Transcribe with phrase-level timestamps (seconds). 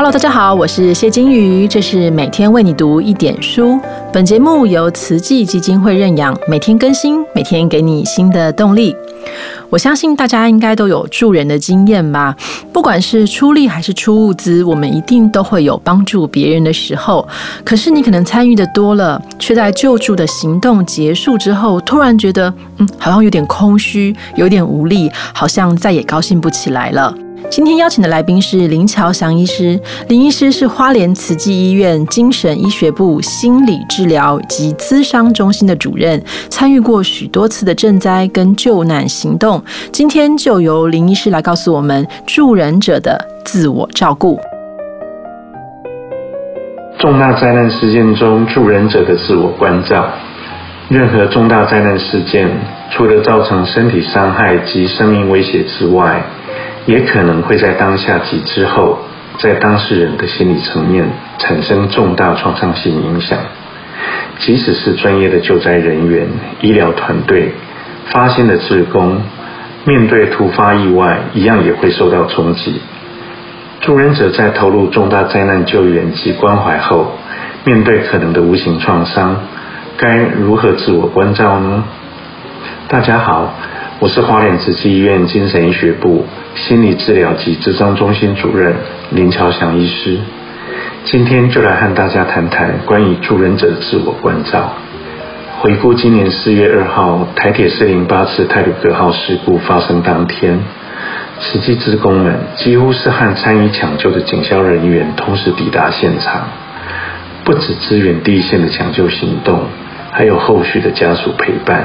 [0.00, 3.78] Hello，大家好，我是谢金鱼，这是每天为你读一点书。
[4.10, 8.96] 本节目由慈济基金会认养，每天更新，每天给你新的动力。
[9.68, 12.34] 我相信大家应该都有助人的经验吧，
[12.72, 17.28] 不管是出力还是出物资，我们一定都会有帮助别人的时候。
[17.62, 27.14] 可是你可能参与的多了，却在救助的行动结束之后，突然觉得，嗯，好像有点空虚，有点无力，好像再也高兴不起来了。
[27.48, 29.78] 今天邀请的来宾是林乔祥医师。
[30.08, 39.62] 林医师是花莲慈济医院精神医学部心理治疗及咨商中心的主任，参与过许多次的赈灾跟救难行动。
[39.90, 44.38] 今天就由林医师来告诉我们助人者的自我照顾。
[46.98, 50.06] 重大灾难事件中，助人者的自我关照。
[50.88, 52.48] 任何重大灾难事件，
[52.90, 56.22] 除了造成身体伤害及生命威胁之外，
[56.86, 58.98] 也可能会在当下及之后，
[59.38, 63.38] 在当事人的心理层面产生重大创伤性影响。
[64.38, 66.26] 即使是专业的救灾人员、
[66.62, 67.52] 医疗团队、
[68.06, 69.20] 发现的职工，
[69.84, 72.80] 面对突发意外，一样也会受到冲击。
[73.82, 77.12] 助人者在投入重大灾难救援及关怀后，
[77.64, 79.36] 面对可能的无形创伤，
[79.98, 81.84] 该如何自我关照呢？
[82.88, 83.54] 大家好。
[84.00, 88.74] 我是花莲慈济医院精神医学部心理治疗及智商中心主任
[89.10, 90.16] 林朝祥医师，
[91.04, 94.72] 今天就来和大家谈谈关于助人者的自我关照。
[95.58, 100.58] 回顾今年四月二号台铁四零八次泰鲁格号事故发生当天，
[101.42, 106.48] 慈济职工们几乎是和参与抢救的警消人员同时抵达现场，
[107.44, 109.66] 不止支援第一线的抢救行动，
[110.10, 111.84] 还有后续的家属陪伴。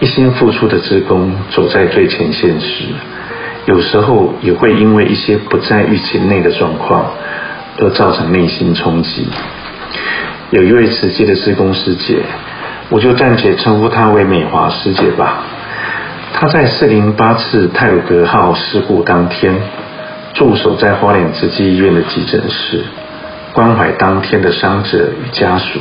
[0.00, 2.84] 一心付出的职工走在最前线时，
[3.66, 7.10] 有时候也会因为一些不在预期内的状况
[7.80, 9.28] 而造成内心冲击。
[10.50, 12.22] 有一位慈济的职工师姐，
[12.90, 15.42] 我就暂且称呼她为美华师姐吧。
[16.32, 19.54] 她在四零八次泰鲁格号事故当天，
[20.32, 22.84] 驻守在花莲慈济医院的急诊室，
[23.52, 25.80] 关怀当天的伤者与家属。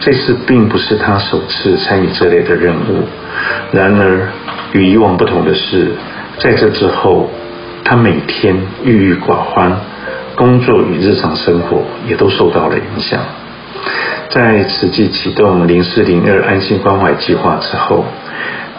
[0.00, 3.08] 这次并不是他首次参与这类的任务，
[3.72, 4.28] 然而
[4.72, 5.92] 与以往不同的是，
[6.38, 7.30] 在这之后，
[7.82, 9.80] 他每天郁郁寡欢，
[10.34, 13.20] 工作与日常生活也都受到了影响。
[14.30, 18.04] 在此际启动零四零二安心关怀计划之后，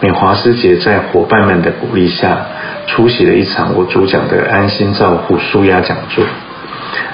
[0.00, 2.46] 美华师姐在伙伴们的鼓励下，
[2.86, 6.24] 出席了一场我主讲的安心照护舒压讲座。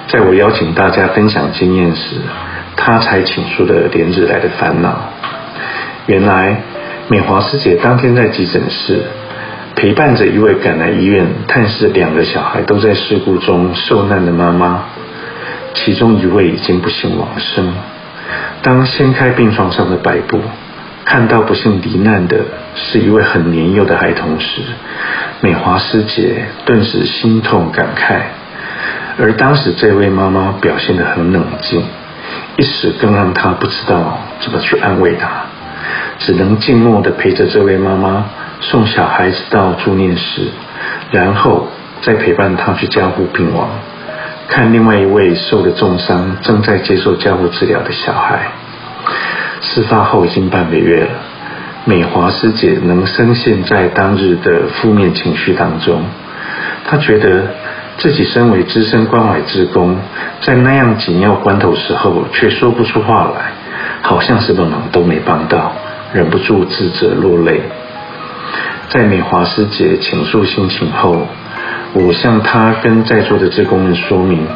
[0.09, 2.17] 在我邀请大家分享经验时，
[2.77, 4.95] 他才倾诉了连日来的烦恼。
[6.07, 6.61] 原来，
[7.09, 9.03] 美华师姐当天在急诊室
[9.75, 14.85] 陪伴着一位赶来医院探视两个小孩都在事故中受难的妈妈，
[15.75, 17.73] 其中一位已经不幸往生。
[18.62, 20.41] 当掀开病床上的白布，
[21.05, 22.37] 看到不幸罹难的
[22.75, 24.62] 是一位很年幼的孩童时，
[25.41, 28.21] 美华师姐顿时心痛感慨。
[29.19, 31.83] 而当时这位妈妈表现得很冷静。
[32.57, 35.29] 一时更让他不知道怎么去安慰他，
[36.19, 38.27] 只能静默的陪着这位妈妈
[38.61, 40.43] 送小孩子到住念室，
[41.11, 41.67] 然后
[42.03, 43.69] 再陪伴他去加护病房，
[44.47, 48.53] 看另外一位受了重伤正在接受加护治疗的小孩。
[49.61, 51.11] 事发后已经半个月了，
[51.85, 56.05] 美华师姐能深陷在当日的负面情绪当中，
[56.89, 57.49] 她觉得。
[57.99, 59.97] 自己身为资深关怀职工，
[60.43, 63.53] 在那样紧要关头时候，却说不出话来，
[64.03, 65.72] 好像什么忙都没帮到，
[66.12, 67.62] 忍不住自责落泪。
[68.91, 71.27] 在美华师姐倾诉心情后，
[71.94, 74.47] 我向她跟在座的职工们说明，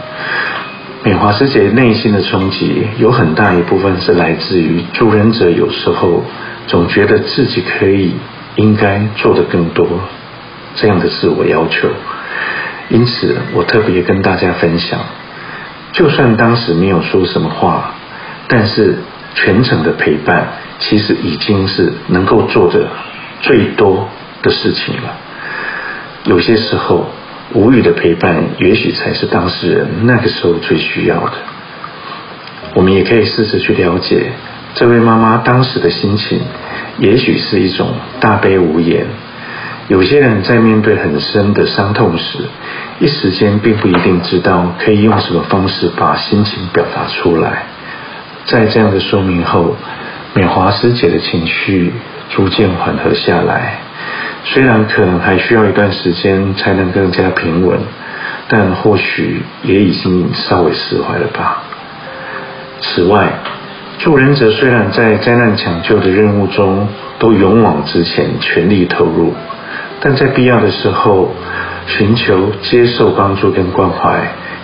[1.05, 6.25] 美华师姐内心的冲击有很大一部分是来自于助人者有时候
[6.66, 8.15] 总觉得自己可以、
[8.56, 9.87] 应该做的更多
[10.75, 11.88] 这样的自我要求。
[12.90, 14.99] 因此，我特别跟大家分享，
[15.93, 17.94] 就算当时没有说什么话，
[18.46, 18.96] 但是
[19.35, 20.49] 全程的陪伴，
[20.79, 22.88] 其实已经是能够做的
[23.43, 24.08] 最多
[24.43, 25.17] 的事情了。
[26.25, 27.11] 有些时候，
[27.52, 31.32] 无语的陪伴，也许才是当事人那个时候最需要的。
[32.75, 34.32] 我们也可以试着去了解
[34.75, 36.41] 这位妈妈当时的心情，
[36.99, 39.06] 也许是一种大悲无言。
[39.88, 42.38] 有些人在面对很深的伤痛时，
[43.00, 47.64] 一时间并不一定知道可以用什么方式把心情表达出来。
[48.44, 49.76] 在这样的说明后，
[50.35, 51.93] 美华师姐的情绪
[52.29, 53.79] 逐渐缓和下来。
[54.44, 57.81] 虽然可能还需要一段时间才能更加平稳，
[58.46, 61.62] 但或许也已经稍微释怀了吧。
[62.81, 63.32] 此外，
[63.99, 66.87] 助人者虽然在灾难抢救的任务中
[67.19, 69.35] 都勇往直前、全力投入，
[70.00, 71.35] 但在必要的时候，
[71.87, 74.23] 寻求接受帮助跟关怀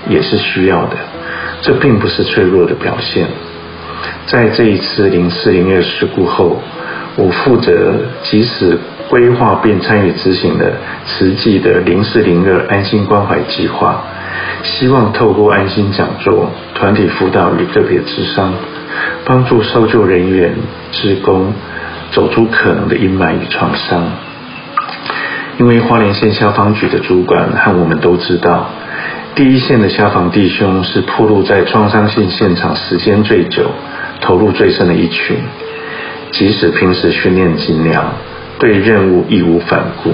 [0.08, 0.96] 也是需要的。
[1.62, 3.26] 这并不是脆弱的表现。
[4.26, 6.62] 在这一次零四零二事故后，
[7.16, 8.78] 我负责及时
[9.08, 10.74] 规划并参与执行的
[11.06, 14.04] 实际的零四零二安心关怀计划，
[14.64, 18.52] 希望透过安心讲座、团体辅导与个别智商，
[19.24, 20.54] 帮助搜救人员、
[20.90, 21.52] 职工
[22.10, 24.04] 走出可能的阴霾与创伤。
[25.58, 28.66] 因为花莲县消防局的主管和我们都知道。
[29.36, 33.70] 第一线的消防弟兄是暴露在创伤性现场时间最久、
[34.20, 35.36] 投入最深的一群，
[36.30, 38.12] 即使平时训练精良，
[38.58, 40.12] 对任务义无反顾，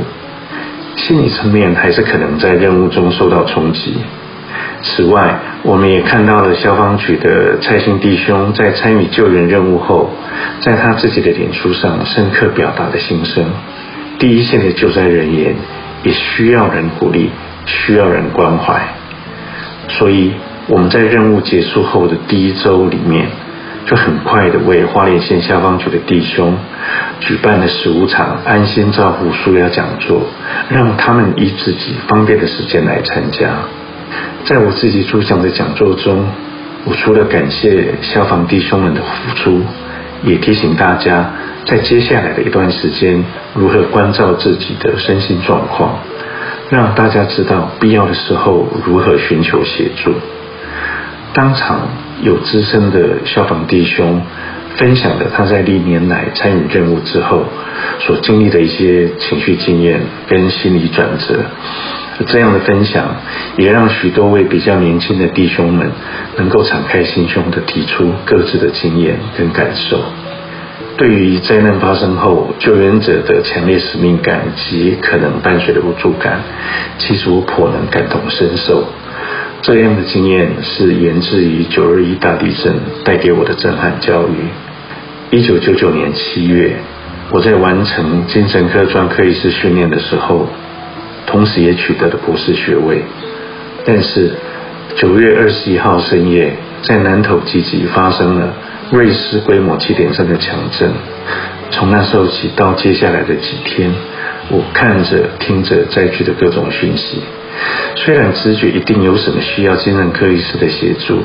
[0.96, 3.94] 心理层面还是可能在任务中受到冲击。
[4.82, 10.10] 此外，我们也看到了消防局的蔡姓弟兄在参与救援任务后，
[10.60, 13.44] 在他自己的脸书上深刻表达的心声：
[14.18, 15.54] 第一线的救灾人员
[16.02, 17.30] 也需要人鼓励，
[17.66, 18.80] 需要人关怀。
[19.88, 20.32] 所以
[20.66, 23.26] 我们在任务结束后的第一周里面，
[23.86, 26.56] 就很快的为花莲县消防局的弟兄
[27.20, 30.22] 举办了十五场安心照护舒压讲座，
[30.70, 33.50] 让他们以自己方便的时间来参加。
[34.44, 36.26] 在我自己主讲的讲座中，
[36.84, 39.62] 我除了感谢消防弟兄们的付出，
[40.24, 41.30] 也提醒大家
[41.66, 43.24] 在接下来的一段时间
[43.54, 45.98] 如何关照自己的身心状况。
[46.70, 50.14] 让大家知道必要的时候如何寻求协助。
[51.34, 51.88] 当场
[52.22, 54.22] 有资深的消防弟兄
[54.76, 57.44] 分享了他在历年来参与任务之后
[57.98, 61.40] 所经历的一些情绪经验跟心理转折。
[62.26, 63.16] 这样的分享
[63.56, 65.90] 也让许多位比较年轻的弟兄们
[66.36, 69.98] 能够敞开心胸的提出各自的经验跟感受。
[70.96, 76.40] 对于灾难发生后救援者的强烈使命感及可能伴随的无助感，
[76.98, 78.84] 其实我颇能感同身受。
[79.62, 82.74] 这样的经验是源自于九二一大地震
[83.04, 84.34] 带给我的震撼教育。
[85.30, 86.76] 一九九九年七月，
[87.30, 90.48] 我在完成精神科专科医师训练的时候，
[91.30, 93.02] 同时也取得了博士学位。
[93.84, 94.32] 但是
[94.96, 98.52] 九月二十一号深夜，在南投集集发生了。
[98.90, 100.90] 瑞士规模七点三的强震，
[101.70, 103.88] 从那时候起到接下来的几天，
[104.48, 107.22] 我看着听着灾区的各种讯息，
[107.94, 111.20] 虽然直觉一定有什么需要精神科医师的协助，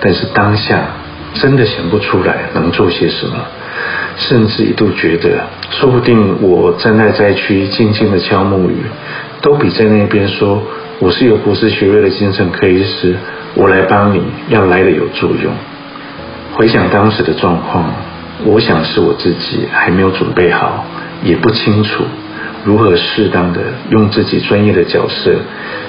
[0.00, 0.88] 但是当下
[1.34, 3.36] 真的想不出来能做些什么，
[4.16, 8.74] 甚至一度觉得，说不定我站在灾区静静的敲木鱼，
[9.44, 10.62] 都比在那边说
[11.00, 13.14] 我是有博士学位的精神科医师，
[13.54, 15.52] 我来帮你要来的有作用。
[16.54, 17.92] 回想当时的状况，
[18.44, 20.86] 我想是我自己还没有准备好，
[21.22, 22.04] 也不清楚
[22.64, 23.60] 如何适当的
[23.90, 25.32] 用自己专业的角色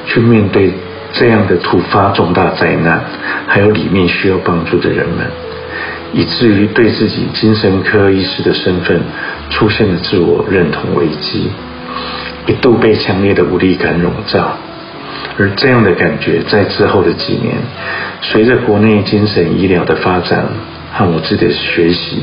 [0.06, 0.74] 去面对
[1.14, 3.02] 这样的突发重大灾难，
[3.48, 5.26] 还有里面需要帮助的人们，
[6.12, 9.00] 以至于对自己精神科医师的身份
[9.50, 11.50] 出现了自我认同危机，
[12.48, 14.58] 一度被强烈的无力感笼罩。
[15.38, 17.56] 而这样的感觉，在之后的几年，
[18.22, 20.46] 随着国内精神医疗的发展
[20.94, 22.22] 和我自己的学习，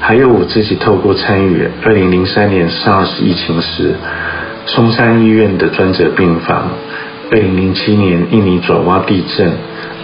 [0.00, 3.94] 还有我自己透过参与二零零三年 SARS 疫情时
[4.66, 6.70] 松山医院的专责病房，
[7.30, 9.52] 二零零七年印尼爪哇地震，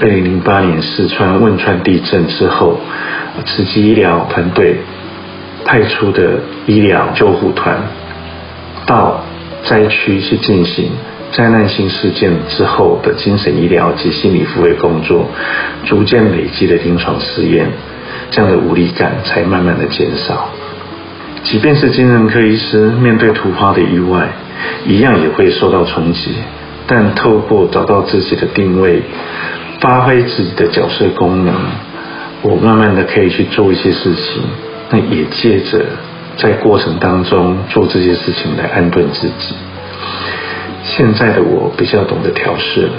[0.01, 2.81] 二零零八年四川汶川地震之后，
[3.45, 4.77] 慈济医疗团队
[5.65, 7.83] 派出的医疗救护团
[9.69, 10.91] 灾区去进行。
[11.33, 15.29] 灾难性事件之后的精神医疗及心理复位工作，
[15.85, 17.67] 逐渐累积的临床试验，
[18.31, 20.49] 这样的无力感才慢慢的减少。
[21.43, 24.29] 即便是精神科医师面对突发的意外，
[24.87, 26.31] 一样也会受到冲击。
[26.87, 29.03] 但透过找到自己的定位，
[29.81, 31.55] 发挥自己的角色功能，
[32.43, 34.43] 我慢慢的可以去做一些事情。
[34.91, 35.85] 那也借着
[36.37, 39.55] 在过程当中做这些事情来安顿自己。
[40.85, 42.93] 现在的我比较懂得调试了，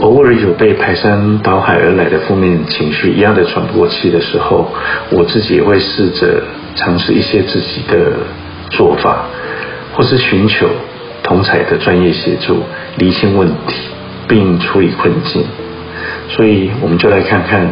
[0.00, 4.70] 偶尔有被排山倒海而来的负面情绪压得喘不过气的时候，
[5.10, 6.42] 我自己也会试着
[6.74, 8.12] 尝试一些自己的
[8.70, 9.24] 做法，
[9.94, 10.68] 或是寻求
[11.22, 12.62] 同彩的专业协助，
[12.96, 13.88] 厘清问题
[14.28, 15.44] 并处理困境。
[16.28, 17.66] 所以，我们就来看看，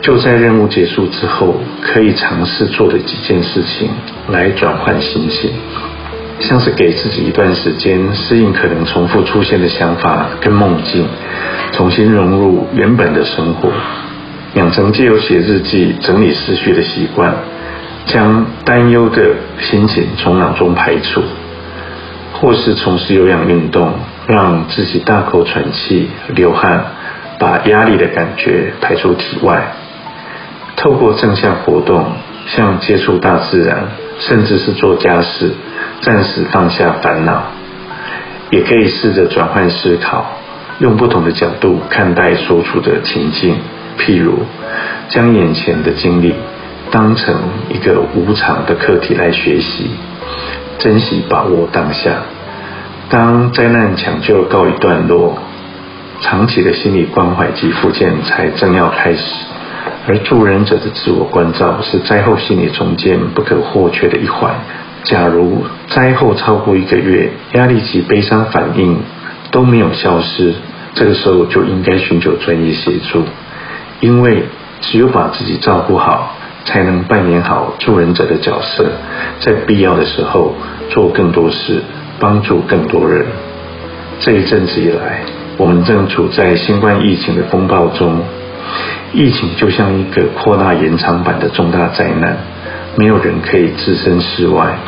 [0.00, 3.88] 就在任务结束之后，可以尝试做的几件事情，
[4.28, 5.50] 来转换心情。
[6.40, 11.06] 像是给自己一段时间适应可能重复出现的想法跟梦境，
[11.72, 13.70] 重新融入原本的生活，
[14.54, 17.32] 养成借由写日记整理思绪的习惯，
[18.06, 19.22] 将担忧的
[19.60, 21.22] 心情从脑中排除，
[22.32, 23.92] 或是从事有氧运动，
[24.26, 26.84] 让自己大口喘气、流汗，
[27.42, 29.74] 把压力的感觉排出体外。
[30.76, 32.06] 透过正向活动，
[32.46, 33.88] 像接触大自然，
[34.20, 35.50] 甚至是做家事，
[36.02, 37.42] 暂时放下烦恼，
[38.50, 40.24] 也可以试着转换思考，
[40.78, 43.56] 用不同的角度看待所处的情境。
[43.98, 44.38] 譬如，
[45.08, 46.32] 将眼前的经历
[46.92, 47.34] 当成
[47.70, 49.90] 一个无常的课题来学习，
[50.78, 52.10] 珍惜把握当下。
[53.10, 55.36] 当灾难抢救告一段落，
[56.22, 59.20] 长期的心理关怀及复健才正要开始。
[60.06, 64.54] 而助人者的自我关照是灾后心理重建不可或缺的一环。
[65.04, 68.98] 假如灾后超过一个月，压力及悲伤反应
[69.50, 70.54] 都没有消失，
[70.94, 73.24] 这个时候就应该寻求专业协助，
[74.00, 74.44] 因为
[74.80, 78.92] 只有把自己照顾好，才能扮演好助人者的角色，
[79.40, 80.54] 在必要的时候
[80.90, 81.82] 做更多事，
[82.20, 83.26] 帮助更多人。
[84.20, 85.22] 这一阵子以来，
[85.56, 88.20] 我们正处在新冠疫情的风暴中。
[89.12, 92.36] 疫情就像一个扩大延长版的重大灾难，
[92.96, 94.78] 没有人可以置身事外。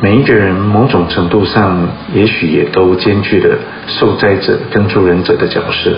[0.00, 5.96] 每一个人某种程度上，也许也都兼具了受灾者跟助人者的角色。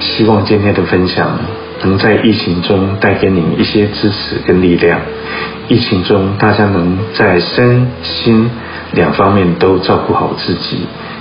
[0.00, 1.38] 希望今天的分享
[1.84, 4.98] 能在疫情中带给你一些支持跟力量。
[5.68, 8.50] 疫情中，大家能在身心
[8.92, 10.78] 两方面都照顾好自己，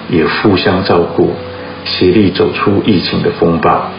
[0.10, 1.36] 也互相照顾，
[1.86, 3.89] 协力走出疫情的风暴。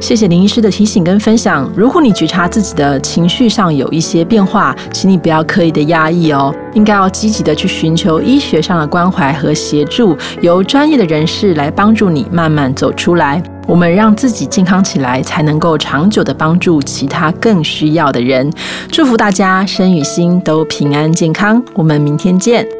[0.00, 1.70] 谢谢林医师的提醒跟分享。
[1.76, 13.42] 如果你觉察自己的情绪上有一些变化，请你不要刻意的压抑哦，应该要积极的去寻求医学上的关怀和协助，由专业的人士来帮助你慢慢走出来。
[13.66, 18.50] 我们让自己健康起来，才能够长久的帮助其他更需要的人。
[18.90, 21.62] 祝福大家身与心都平安健康。
[21.74, 22.79] 我们明天见。